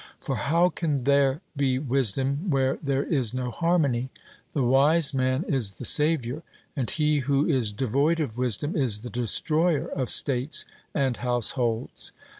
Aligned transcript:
For 0.19 0.35
how 0.35 0.69
can 0.69 1.03
there 1.03 1.41
be 1.55 1.77
wisdom 1.77 2.49
where 2.49 2.79
there 2.81 3.03
is 3.03 3.35
no 3.35 3.51
harmony? 3.51 4.09
the 4.51 4.63
wise 4.63 5.13
man 5.13 5.43
is 5.47 5.73
the 5.75 5.85
saviour, 5.85 6.41
and 6.75 6.89
he 6.89 7.19
who 7.19 7.45
is 7.45 7.71
devoid 7.71 8.19
of 8.19 8.35
wisdom 8.35 8.75
is 8.75 9.01
the 9.01 9.11
destroyer 9.11 9.85
of 9.87 10.09
states 10.09 10.65
and 10.95 11.17
households. 11.17 12.13